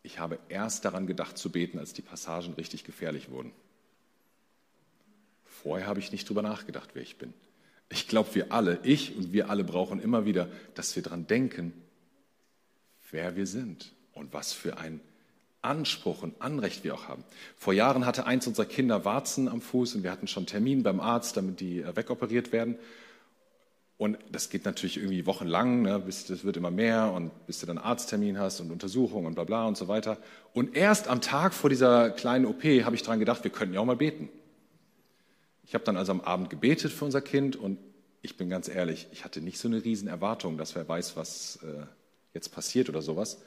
[0.03, 3.53] ich habe erst daran gedacht zu beten, als die Passagen richtig gefährlich wurden.
[5.47, 7.33] Vorher habe ich nicht drüber nachgedacht, wer ich bin.
[7.89, 11.73] Ich glaube, wir alle, ich und wir alle brauchen immer wieder, dass wir daran denken,
[13.11, 15.01] wer wir sind und was für ein
[15.63, 17.25] Anspruch und Anrecht wir auch haben.
[17.57, 21.01] Vor Jahren hatte eins unserer Kinder Warzen am Fuß und wir hatten schon Termin beim
[21.01, 22.77] Arzt, damit die äh, wegoperiert werden.
[23.99, 27.67] Und das geht natürlich irgendwie wochenlang, ne, bis das wird immer mehr und bis du
[27.67, 30.17] dann Arzttermin hast und Untersuchungen und bla bla und so weiter.
[30.55, 33.81] Und erst am Tag vor dieser kleinen OP habe ich daran gedacht, wir könnten ja
[33.81, 34.31] auch mal beten.
[35.65, 37.79] Ich habe dann also am Abend gebetet für unser Kind und
[38.23, 41.59] ich bin ganz ehrlich, ich hatte nicht so eine riesen Erwartung, dass wer weiß, was
[41.63, 41.85] äh,
[42.33, 43.43] jetzt passiert oder sowas.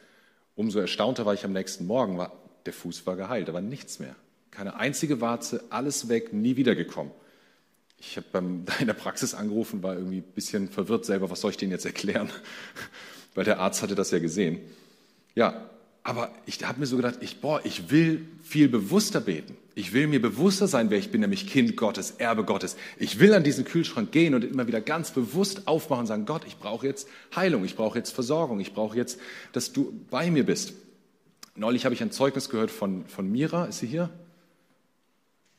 [0.55, 2.31] Umso erstaunter war ich am nächsten Morgen, war,
[2.65, 4.15] der Fuß war geheilt, war nichts mehr.
[4.51, 7.11] Keine einzige Warze, alles weg, nie wiedergekommen.
[7.99, 8.27] Ich habe
[8.79, 11.85] in der Praxis angerufen, war irgendwie ein bisschen verwirrt selber, was soll ich denen jetzt
[11.85, 12.29] erklären?
[13.35, 14.59] Weil der Arzt hatte das ja gesehen.
[15.33, 15.69] Ja,
[16.03, 19.55] aber ich habe mir so gedacht, ich, boah, ich will viel bewusster beten.
[19.73, 22.75] Ich will mir bewusster sein, wer ich bin, nämlich Kind Gottes, Erbe Gottes.
[22.97, 26.43] Ich will an diesen Kühlschrank gehen und immer wieder ganz bewusst aufmachen und sagen, Gott,
[26.45, 29.19] ich brauche jetzt Heilung, ich brauche jetzt Versorgung, ich brauche jetzt,
[29.53, 30.73] dass du bei mir bist.
[31.55, 34.09] Neulich habe ich ein Zeugnis gehört von, von Mira, ist sie hier?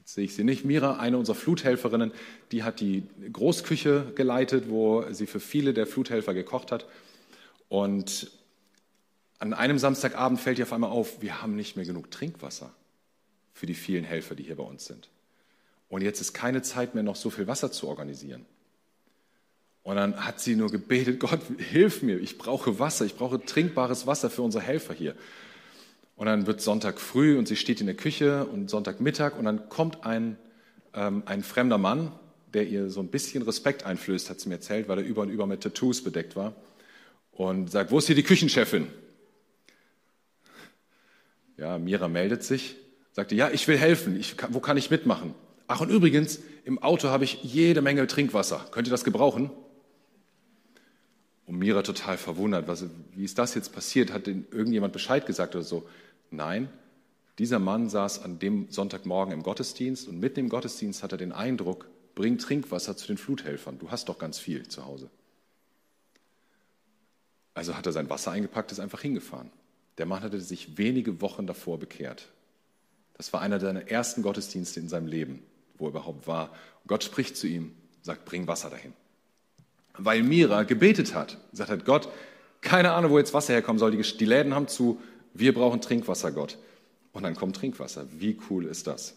[0.00, 0.66] Jetzt sehe ich sie nicht.
[0.66, 2.12] Mira, eine unserer Fluthelferinnen,
[2.52, 6.86] die hat die Großküche geleitet, wo sie für viele der Fluthelfer gekocht hat.
[7.70, 8.30] Und
[9.44, 12.72] an einem Samstagabend fällt ihr auf einmal auf, wir haben nicht mehr genug Trinkwasser
[13.52, 15.10] für die vielen Helfer, die hier bei uns sind.
[15.90, 18.46] Und jetzt ist keine Zeit mehr, noch so viel Wasser zu organisieren.
[19.82, 24.06] Und dann hat sie nur gebetet, Gott, hilf mir, ich brauche Wasser, ich brauche trinkbares
[24.06, 25.14] Wasser für unsere Helfer hier.
[26.16, 29.68] Und dann wird Sonntag früh und sie steht in der Küche und Sonntagmittag und dann
[29.68, 30.38] kommt ein,
[30.94, 32.12] ähm, ein fremder Mann,
[32.54, 35.28] der ihr so ein bisschen Respekt einflößt, hat sie mir erzählt, weil er über und
[35.28, 36.54] über mit Tattoos bedeckt war
[37.32, 38.86] und sagt, wo ist hier die Küchenchefin?
[41.56, 42.76] Ja, Mira meldet sich,
[43.12, 45.34] sagte, ja, ich will helfen, ich, wo kann ich mitmachen?
[45.66, 48.66] Ach, und übrigens, im Auto habe ich jede Menge Trinkwasser.
[48.70, 49.50] Könnt ihr das gebrauchen?
[51.46, 54.12] Und Mira total verwundert, was, wie ist das jetzt passiert?
[54.12, 55.86] Hat denn irgendjemand Bescheid gesagt oder so?
[56.30, 56.68] Nein,
[57.38, 61.32] dieser Mann saß an dem Sonntagmorgen im Gottesdienst und mitten im Gottesdienst hat er den
[61.32, 63.78] Eindruck, bring Trinkwasser zu den Fluthelfern.
[63.78, 65.10] Du hast doch ganz viel zu Hause.
[67.54, 69.50] Also hat er sein Wasser eingepackt, ist einfach hingefahren.
[69.98, 72.28] Der Mann hatte sich wenige Wochen davor bekehrt.
[73.16, 75.42] Das war einer seiner ersten Gottesdienste in seinem Leben,
[75.78, 76.50] wo er überhaupt war.
[76.82, 78.92] Und Gott spricht zu ihm, sagt, bring Wasser dahin.
[79.96, 82.08] Weil Mira gebetet hat, gesagt hat, Gott,
[82.60, 83.92] keine Ahnung, wo jetzt Wasser herkommen soll.
[83.96, 85.00] Die Läden haben zu,
[85.32, 86.58] wir brauchen Trinkwasser, Gott.
[87.12, 88.06] Und dann kommt Trinkwasser.
[88.10, 89.14] Wie cool ist das?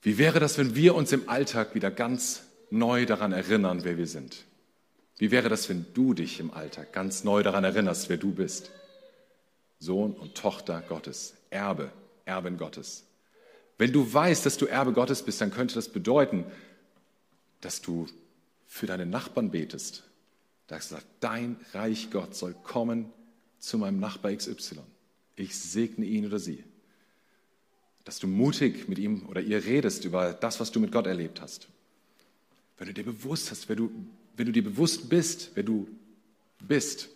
[0.00, 4.06] Wie wäre das, wenn wir uns im Alltag wieder ganz neu daran erinnern, wer wir
[4.06, 4.44] sind?
[5.18, 8.70] Wie wäre das, wenn du dich im Alltag ganz neu daran erinnerst, wer du bist?
[9.78, 11.90] Sohn und Tochter Gottes, Erbe,
[12.24, 13.04] Erbin Gottes.
[13.78, 16.44] Wenn du weißt, dass du Erbe Gottes bist, dann könnte das bedeuten,
[17.60, 18.06] dass du
[18.66, 20.04] für deine Nachbarn betest.
[20.66, 23.12] Da hast du gesagt, dein Reich Gott soll kommen
[23.58, 24.78] zu meinem Nachbar XY.
[25.36, 26.64] Ich segne ihn oder sie.
[28.04, 31.40] Dass du mutig mit ihm oder ihr redest über das, was du mit Gott erlebt
[31.40, 31.68] hast.
[32.78, 33.90] Wenn du dir bewusst hast, wer du
[34.36, 35.88] wenn du dir bewusst bist, wer du
[36.60, 37.08] bist,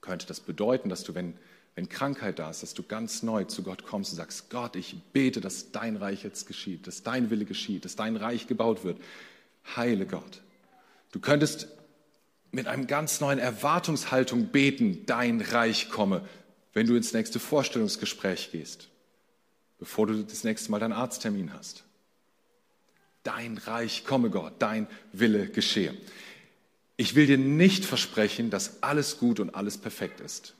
[0.00, 1.34] könnte das bedeuten, dass du, wenn,
[1.74, 4.96] wenn Krankheit da ist, dass du ganz neu zu Gott kommst und sagst, Gott, ich
[5.12, 9.00] bete, dass dein Reich jetzt geschieht, dass dein Wille geschieht, dass dein Reich gebaut wird.
[9.76, 10.42] Heile Gott.
[11.12, 11.68] Du könntest
[12.52, 16.26] mit einem ganz neuen Erwartungshaltung beten, dein Reich komme,
[16.72, 18.88] wenn du ins nächste Vorstellungsgespräch gehst,
[19.78, 21.83] bevor du das nächste Mal deinen Arzttermin hast
[23.24, 25.94] dein Reich komme, Gott, dein Wille geschehe.
[26.96, 30.54] Ich will dir nicht versprechen, dass alles gut und alles perfekt ist.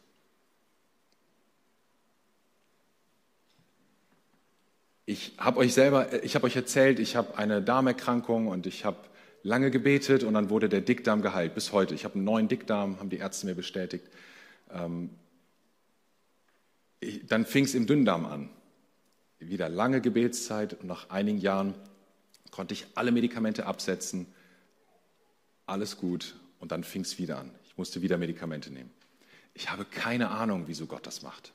[5.06, 8.96] Ich habe euch selber, ich habe euch erzählt, ich habe eine Darmerkrankung und ich habe
[9.42, 11.94] lange gebetet und dann wurde der Dickdarm geheilt bis heute.
[11.94, 14.06] Ich habe einen neuen Dickdarm, haben die Ärzte mir bestätigt.
[14.72, 15.10] Ähm,
[17.00, 18.48] ich, dann fing es im Dünndarm an.
[19.38, 21.74] Wieder lange Gebetszeit und nach einigen Jahren
[22.54, 24.26] konnte ich alle Medikamente absetzen.
[25.66, 26.36] Alles gut.
[26.60, 27.50] Und dann fing es wieder an.
[27.66, 28.92] Ich musste wieder Medikamente nehmen.
[29.54, 31.52] Ich habe keine Ahnung, wieso Gott das macht.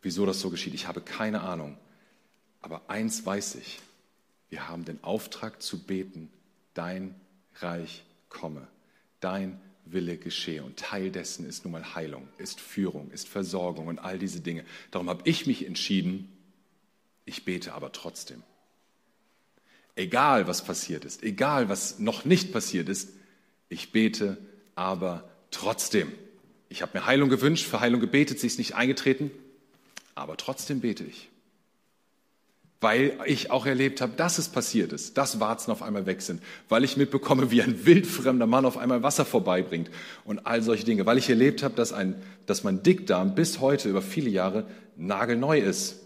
[0.00, 0.72] Wieso das so geschieht.
[0.72, 1.76] Ich habe keine Ahnung.
[2.62, 3.80] Aber eins weiß ich.
[4.48, 6.32] Wir haben den Auftrag zu beten,
[6.72, 7.14] dein
[7.56, 8.66] Reich komme,
[9.20, 10.64] dein Wille geschehe.
[10.64, 14.64] Und Teil dessen ist nun mal Heilung, ist Führung, ist Versorgung und all diese Dinge.
[14.90, 16.32] Darum habe ich mich entschieden,
[17.26, 18.42] ich bete aber trotzdem.
[19.96, 23.10] Egal, was passiert ist, egal, was noch nicht passiert ist,
[23.68, 24.38] ich bete
[24.74, 26.10] aber trotzdem.
[26.68, 29.30] Ich habe mir Heilung gewünscht, für Heilung gebetet, sie ist nicht eingetreten,
[30.14, 31.30] aber trotzdem bete ich
[32.80, 36.42] weil ich auch erlebt habe, dass es passiert ist, dass Warzen auf einmal weg sind,
[36.68, 39.90] weil ich mitbekomme, wie ein wildfremder Mann auf einmal Wasser vorbeibringt
[40.24, 42.14] und all solche Dinge, weil ich erlebt habe, dass, ein,
[42.46, 44.64] dass mein Dickdarm bis heute über viele Jahre
[44.96, 45.96] nagelneu ist.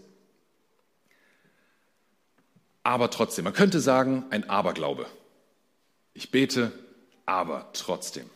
[2.85, 5.07] Aber trotzdem, man könnte sagen, ein Aberglaube.
[6.13, 6.71] Ich bete,
[7.25, 8.29] aber trotzdem.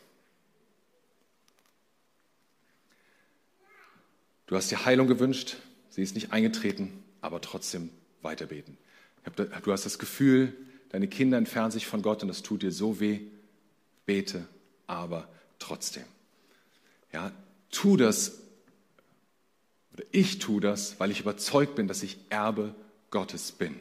[4.48, 5.58] Du hast dir Heilung gewünscht,
[5.92, 7.92] sie ist nicht eingetreten, aber trotzdem
[8.24, 8.80] weiterbeten.
[9.36, 10.58] Du hast das Gefühl,
[10.90, 13.20] deine Kinder entfernen sich von Gott und das tut dir so weh.
[14.08, 14.48] Bete,
[14.88, 16.06] aber trotzdem.
[17.14, 17.32] Ja,
[17.70, 18.40] tu das,
[19.94, 22.74] oder ich tue das, weil ich überzeugt bin, dass ich Erbe
[23.12, 23.80] Gottes bin.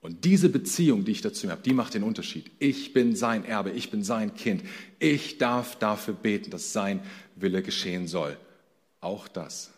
[0.00, 2.50] Und diese Beziehung, die ich dazu habe, die macht den Unterschied.
[2.58, 4.62] Ich bin sein Erbe, ich bin sein Kind.
[4.98, 7.02] Ich darf dafür beten, dass sein
[7.36, 8.38] Wille geschehen soll.
[9.00, 9.70] Auch das.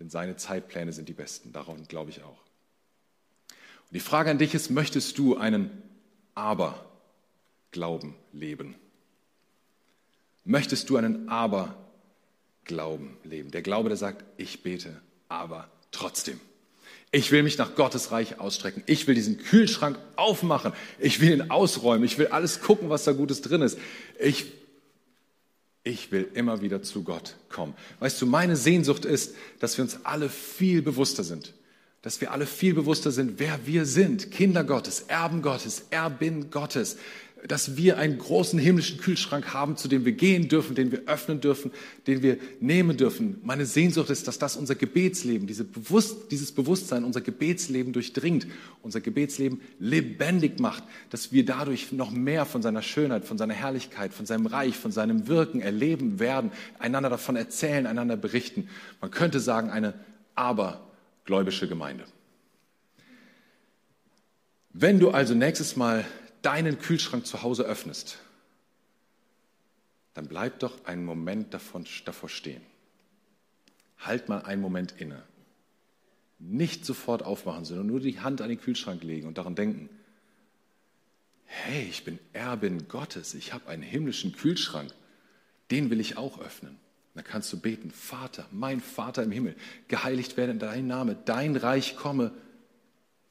[0.00, 1.52] Denn seine Zeitpläne sind die besten.
[1.52, 2.40] Daran glaube ich auch.
[3.48, 5.70] Und die Frage an dich ist, möchtest du einen
[6.34, 8.74] Aber-Glauben leben?
[10.44, 13.52] Möchtest du einen Aber-Glauben leben?
[13.52, 16.40] Der Glaube, der sagt, ich bete, aber trotzdem.
[17.12, 18.82] Ich will mich nach Gottes Reich ausstrecken.
[18.86, 20.72] Ich will diesen Kühlschrank aufmachen.
[20.98, 22.04] Ich will ihn ausräumen.
[22.04, 23.78] Ich will alles gucken, was da Gutes drin ist.
[24.18, 24.46] Ich,
[25.82, 27.74] ich will immer wieder zu Gott kommen.
[27.98, 31.52] Weißt du, meine Sehnsucht ist, dass wir uns alle viel bewusster sind
[32.02, 34.30] dass wir alle viel bewusster sind, wer wir sind.
[34.30, 36.96] Kinder Gottes, Erben Gottes, Erbin Gottes.
[37.46, 41.40] Dass wir einen großen himmlischen Kühlschrank haben, zu dem wir gehen dürfen, den wir öffnen
[41.40, 41.70] dürfen,
[42.06, 43.38] den wir nehmen dürfen.
[43.42, 48.46] Meine Sehnsucht ist, dass das unser Gebetsleben, diese Bewusst, dieses Bewusstsein unser Gebetsleben durchdringt,
[48.82, 54.12] unser Gebetsleben lebendig macht, dass wir dadurch noch mehr von seiner Schönheit, von seiner Herrlichkeit,
[54.12, 58.68] von seinem Reich, von seinem Wirken erleben werden, einander davon erzählen, einander berichten.
[59.00, 59.94] Man könnte sagen, eine
[60.34, 60.86] aber
[61.24, 62.04] gläubische Gemeinde.
[64.72, 66.04] Wenn du also nächstes Mal
[66.42, 68.18] deinen Kühlschrank zu Hause öffnest,
[70.14, 72.62] dann bleib doch einen Moment davon, davor stehen.
[73.98, 75.22] Halt mal einen Moment inne.
[76.38, 79.90] Nicht sofort aufmachen, sondern nur die Hand an den Kühlschrank legen und daran denken,
[81.44, 84.92] hey, ich bin Erbin Gottes, ich habe einen himmlischen Kühlschrank,
[85.70, 86.78] den will ich auch öffnen.
[87.14, 89.56] Dann kannst du beten, Vater, mein Vater im Himmel,
[89.88, 92.32] geheiligt werde dein Name, dein Reich komme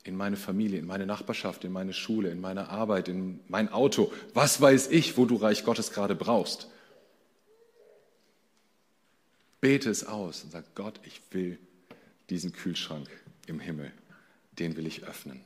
[0.09, 4.11] in meine Familie, in meine Nachbarschaft, in meine Schule, in meine Arbeit, in mein Auto.
[4.33, 6.67] Was weiß ich, wo du Reich Gottes gerade brauchst?
[9.61, 11.59] Bete es aus und sag, Gott, ich will
[12.31, 13.07] diesen Kühlschrank
[13.45, 13.91] im Himmel,
[14.53, 15.41] den will ich öffnen.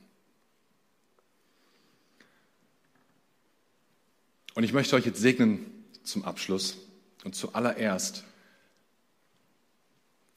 [4.55, 5.65] Und ich möchte euch jetzt segnen
[6.03, 6.77] zum Abschluss.
[7.25, 8.23] Und zuallererst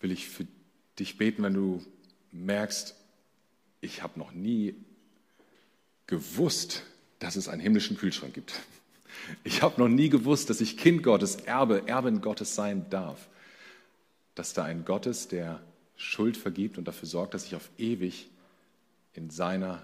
[0.00, 0.46] will ich für
[0.98, 1.84] dich beten, wenn du
[2.32, 2.96] merkst,
[3.86, 4.74] ich habe noch nie
[6.06, 6.82] gewusst,
[7.18, 8.60] dass es einen himmlischen Kühlschrank gibt.
[9.44, 13.28] Ich habe noch nie gewusst, dass ich Kind Gottes, Erbe, Erbin Gottes sein darf.
[14.34, 15.60] Dass da ein Gott ist, der
[15.96, 18.28] Schuld vergibt und dafür sorgt, dass ich auf ewig
[19.14, 19.82] in seiner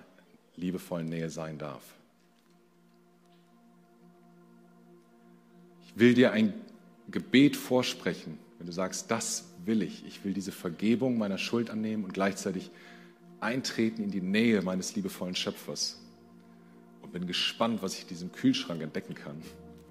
[0.56, 1.82] liebevollen Nähe sein darf.
[5.86, 6.52] Ich will dir ein
[7.10, 12.04] Gebet vorsprechen, wenn du sagst, das will ich, ich will diese Vergebung meiner Schuld annehmen
[12.04, 12.70] und gleichzeitig
[13.42, 16.00] eintreten in die Nähe meines liebevollen Schöpfers
[17.02, 19.42] und bin gespannt, was ich in diesem Kühlschrank entdecken kann,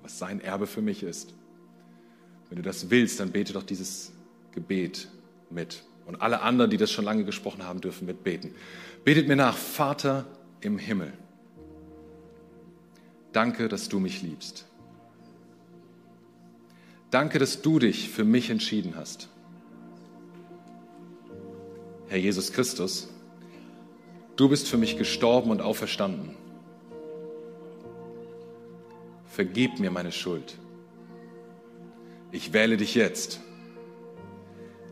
[0.02, 1.34] was sein Erbe für mich ist.
[2.50, 4.12] Wenn du das willst, dann bete doch dieses
[4.54, 5.08] Gebet
[5.50, 5.84] mit.
[6.06, 8.54] Und alle anderen, die das schon lange gesprochen haben, dürfen mitbeten.
[9.04, 10.26] Betet mir nach, Vater
[10.62, 11.14] im Himmel.
[13.32, 14.66] Danke, dass du mich liebst.
[17.12, 19.30] Danke, dass du dich für mich entschieden hast.
[22.08, 23.10] Herr Jesus Christus,
[24.36, 26.36] du bist für mich gestorben und auferstanden.
[29.26, 30.58] Vergib mir meine Schuld.
[32.32, 33.39] Ich wähle dich jetzt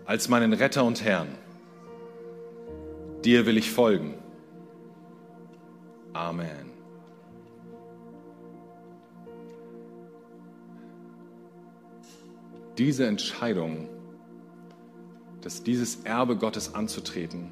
[0.06, 1.28] als meinen Retter und Herrn.
[3.24, 4.16] Dir will ich folgen.
[6.14, 6.72] Amen.
[12.78, 13.90] Diese Entscheidung,
[15.42, 17.52] dass dieses Erbe Gottes anzutreten,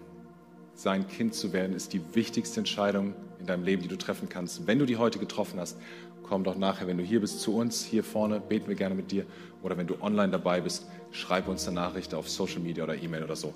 [0.77, 4.67] sein Kind zu werden, ist die wichtigste Entscheidung in deinem Leben, die du treffen kannst.
[4.67, 5.77] Wenn du die heute getroffen hast,
[6.21, 7.83] komm doch nachher, wenn du hier bist, zu uns.
[7.83, 9.25] Hier vorne beten wir gerne mit dir.
[9.63, 13.23] Oder wenn du online dabei bist, schreib uns eine Nachricht auf Social Media oder E-Mail
[13.23, 13.55] oder so.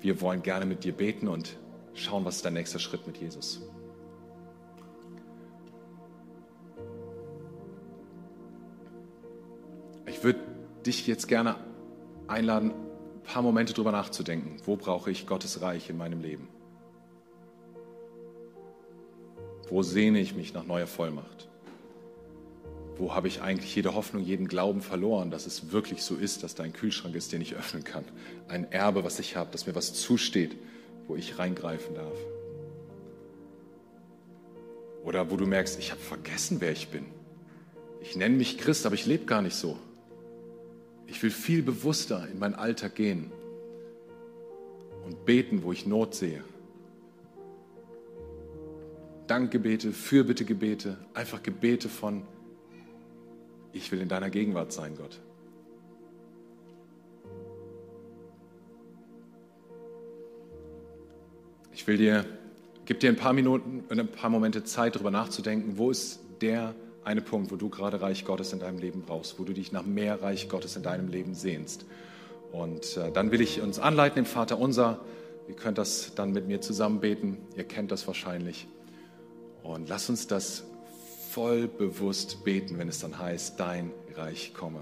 [0.00, 1.56] Wir wollen gerne mit dir beten und
[1.94, 3.60] schauen, was ist dein nächster Schritt mit Jesus.
[10.06, 10.38] Ich würde
[10.86, 11.56] dich jetzt gerne
[12.28, 12.83] einladen, ein
[13.24, 14.56] paar Momente drüber nachzudenken.
[14.64, 16.48] Wo brauche ich Gottes Reich in meinem Leben?
[19.68, 21.48] Wo sehne ich mich nach neuer Vollmacht?
[22.96, 26.54] Wo habe ich eigentlich jede Hoffnung, jeden Glauben verloren, dass es wirklich so ist, dass
[26.54, 28.04] da ein Kühlschrank ist, den ich öffnen kann?
[28.46, 30.56] Ein Erbe, was ich habe, dass mir was zusteht,
[31.08, 32.16] wo ich reingreifen darf?
[35.02, 37.06] Oder wo du merkst, ich habe vergessen, wer ich bin.
[38.00, 39.76] Ich nenne mich Christ, aber ich lebe gar nicht so.
[41.06, 43.30] Ich will viel bewusster in meinen Alltag gehen
[45.04, 46.42] und beten, wo ich Not sehe.
[49.26, 52.22] Dankgebete, Fürbittegebete, einfach Gebete von,
[53.72, 55.20] ich will in deiner Gegenwart sein, Gott.
[61.72, 62.24] Ich will dir,
[62.86, 67.20] gib dir ein paar Minuten, ein paar Momente Zeit, darüber nachzudenken, wo ist der eine
[67.20, 70.22] Punkt, wo du gerade Reich Gottes in deinem Leben brauchst, wo du dich nach mehr
[70.22, 71.84] Reich Gottes in deinem Leben sehnst.
[72.52, 75.00] Und äh, dann will ich uns anleiten im Vater unser.
[75.48, 77.38] Ihr könnt das dann mit mir zusammen beten.
[77.56, 78.66] Ihr kennt das wahrscheinlich.
[79.62, 80.64] Und lass uns das
[81.30, 84.80] voll bewusst beten, wenn es dann heißt, dein Reich komme.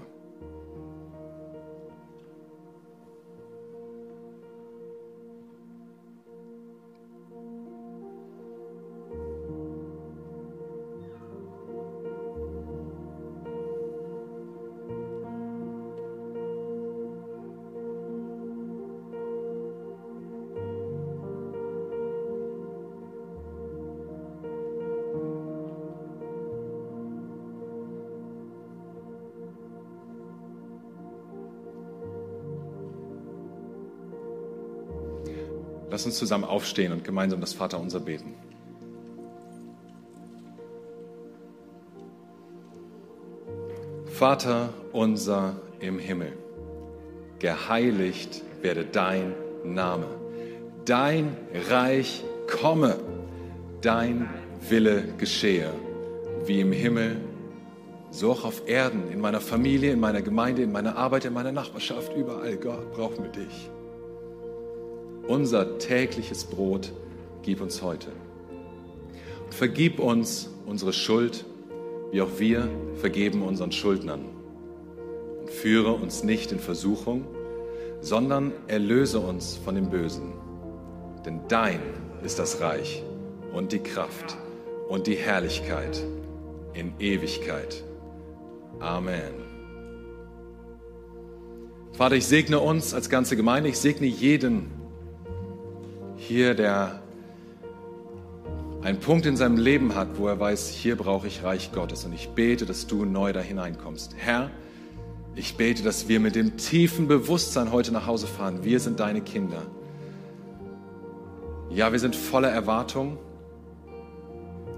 [35.93, 38.33] Lass uns zusammen aufstehen und gemeinsam das Vaterunser beten.
[44.07, 46.33] Vater unser im Himmel,
[47.37, 50.07] geheiligt werde dein Name,
[50.83, 51.37] dein
[51.69, 52.95] Reich komme,
[53.81, 54.27] dein
[54.67, 55.69] Wille geschehe,
[56.47, 57.17] wie im Himmel,
[58.09, 61.51] so auch auf Erden, in meiner Familie, in meiner Gemeinde, in meiner Arbeit, in meiner
[61.51, 62.57] Nachbarschaft, überall.
[62.57, 63.69] Gott, brauchen wir dich.
[65.27, 66.91] Unser tägliches Brot
[67.43, 68.09] gib uns heute.
[69.45, 71.45] Und vergib uns unsere Schuld,
[72.11, 74.25] wie auch wir vergeben unseren Schuldnern.
[75.39, 77.25] Und führe uns nicht in Versuchung,
[78.01, 80.33] sondern erlöse uns von dem Bösen.
[81.25, 81.79] Denn dein
[82.21, 83.01] ist das Reich
[83.53, 84.37] und die Kraft
[84.89, 86.03] und die Herrlichkeit
[86.73, 87.81] in Ewigkeit.
[88.79, 89.33] Amen.
[91.93, 94.82] Vater, ich segne uns als ganze Gemeinde, ich segne jeden,
[96.27, 97.01] hier, der
[98.81, 102.05] einen Punkt in seinem Leben hat, wo er weiß, hier brauche ich Reich Gottes.
[102.05, 104.15] Und ich bete, dass du neu da hineinkommst.
[104.17, 104.49] Herr,
[105.35, 108.63] ich bete, dass wir mit dem tiefen Bewusstsein heute nach Hause fahren.
[108.63, 109.63] Wir sind deine Kinder.
[111.69, 113.17] Ja, wir sind voller Erwartung.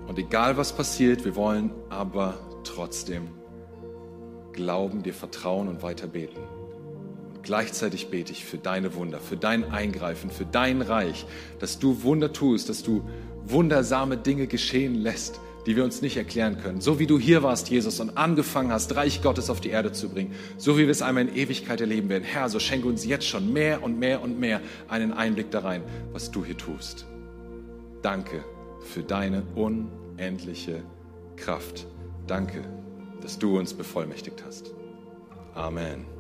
[0.08, 3.28] Und egal was passiert, wir wollen aber trotzdem
[4.54, 6.40] glauben, dir vertrauen und weiter beten.
[7.46, 11.28] Gleichzeitig bete ich für deine Wunder, für dein Eingreifen, für dein Reich,
[11.60, 13.08] dass du Wunder tust, dass du
[13.46, 16.82] wundersame Dinge geschehen lässt, die wir uns nicht erklären können.
[16.82, 20.10] So wie du hier warst, Jesus, und angefangen hast, Reich Gottes auf die Erde zu
[20.10, 22.24] bringen, so wie wir es einmal in Ewigkeit erleben werden.
[22.24, 25.84] Herr, so schenke uns jetzt schon mehr und mehr und mehr einen Einblick da rein,
[26.14, 27.06] was du hier tust.
[28.02, 28.44] Danke
[28.92, 30.82] für deine unendliche
[31.36, 31.86] Kraft.
[32.26, 32.64] Danke,
[33.22, 34.72] dass du uns bevollmächtigt hast.
[35.54, 36.15] Amen.